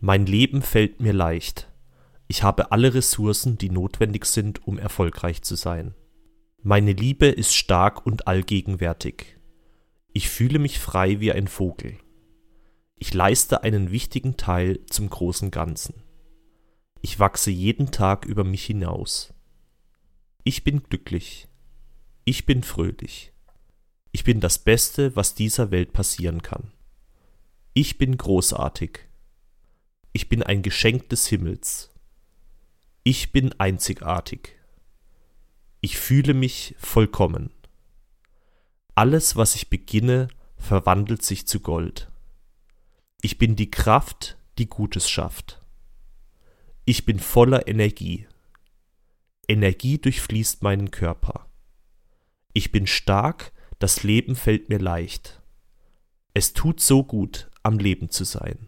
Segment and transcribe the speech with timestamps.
[0.00, 1.68] Mein Leben fällt mir leicht.
[2.28, 5.94] Ich habe alle Ressourcen, die notwendig sind, um erfolgreich zu sein.
[6.62, 9.38] Meine Liebe ist stark und allgegenwärtig.
[10.12, 11.98] Ich fühle mich frei wie ein Vogel.
[12.96, 15.94] Ich leiste einen wichtigen Teil zum großen Ganzen.
[17.00, 19.34] Ich wachse jeden Tag über mich hinaus.
[20.44, 21.48] Ich bin glücklich.
[22.24, 23.32] Ich bin fröhlich.
[24.12, 26.72] Ich bin das Beste, was dieser Welt passieren kann.
[27.72, 29.07] Ich bin großartig.
[30.18, 31.92] Ich bin ein Geschenk des Himmels.
[33.04, 34.58] Ich bin einzigartig.
[35.80, 37.52] Ich fühle mich vollkommen.
[38.96, 40.26] Alles, was ich beginne,
[40.56, 42.10] verwandelt sich zu Gold.
[43.22, 45.62] Ich bin die Kraft, die Gutes schafft.
[46.84, 48.26] Ich bin voller Energie.
[49.46, 51.46] Energie durchfließt meinen Körper.
[52.54, 55.40] Ich bin stark, das Leben fällt mir leicht.
[56.34, 58.66] Es tut so gut, am Leben zu sein.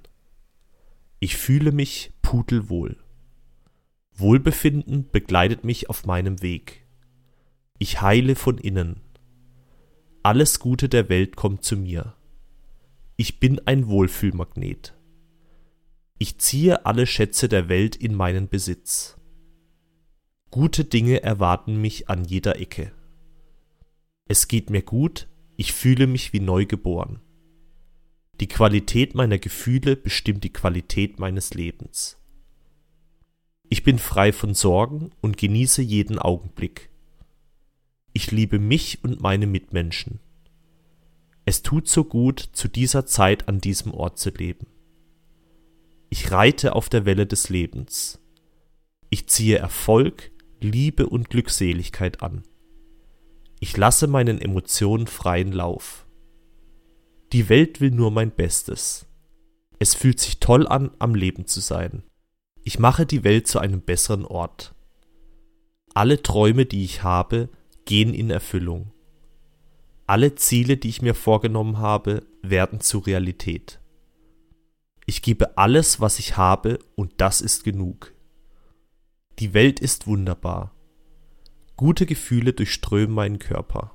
[1.23, 2.97] Ich fühle mich pudelwohl.
[4.15, 6.87] Wohlbefinden begleitet mich auf meinem Weg.
[7.79, 9.03] Ich heile von innen.
[10.23, 12.15] Alles Gute der Welt kommt zu mir.
[13.19, 14.95] Ich bin ein Wohlfühlmagnet.
[16.19, 19.19] Ich ziehe alle Schätze der Welt in meinen Besitz.
[20.51, 22.93] Gute Dinge erwarten mich an jeder Ecke.
[24.27, 27.21] Es geht mir gut, ich fühle mich wie neu geboren.
[28.41, 32.17] Die Qualität meiner Gefühle bestimmt die Qualität meines Lebens.
[33.69, 36.89] Ich bin frei von Sorgen und genieße jeden Augenblick.
[38.15, 40.21] Ich liebe mich und meine Mitmenschen.
[41.45, 44.67] Es tut so gut, zu dieser Zeit an diesem Ort zu leben.
[46.09, 48.21] Ich reite auf der Welle des Lebens.
[49.11, 52.43] Ich ziehe Erfolg, Liebe und Glückseligkeit an.
[53.61, 56.07] Ich lasse meinen Emotionen freien Lauf.
[57.33, 59.07] Die Welt will nur mein Bestes.
[59.79, 62.03] Es fühlt sich toll an, am Leben zu sein.
[62.65, 64.75] Ich mache die Welt zu einem besseren Ort.
[65.95, 67.49] Alle Träume, die ich habe,
[67.85, 68.93] gehen in Erfüllung.
[70.09, 73.81] Alle Ziele, die ich mir vorgenommen habe, werden zur Realität.
[75.07, 78.13] Ich gebe alles, was ich habe, und das ist genug.
[79.39, 80.75] Die Welt ist wunderbar.
[81.77, 83.95] Gute Gefühle durchströmen meinen Körper.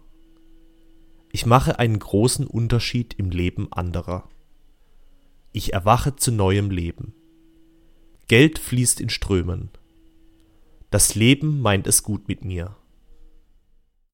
[1.35, 4.29] Ich mache einen großen Unterschied im Leben anderer.
[5.51, 7.13] Ich erwache zu neuem Leben.
[8.29, 9.69] Geld fließt in Strömen.
[10.91, 12.78] Das Leben meint es gut mit mir.